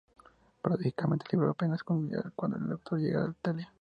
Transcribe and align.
Paradójicamente, 0.63 1.25
el 1.29 1.37
libro 1.37 1.51
apenas 1.51 1.83
concluye 1.83 2.23
cuando 2.35 2.57
el 2.57 2.71
autor 2.71 2.97
llega 2.97 3.23
a 3.23 3.29
Italia. 3.29 3.69